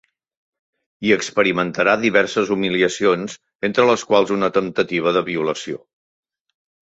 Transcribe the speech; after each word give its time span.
Hi 1.07 1.11
experimentarà 1.15 1.93
diverses 2.05 2.49
humiliacions, 2.55 3.35
entre 3.71 3.87
les 3.91 4.07
quals 4.13 4.33
una 4.39 4.49
temptativa 4.55 5.13
de 5.19 5.23
violació. 5.31 5.81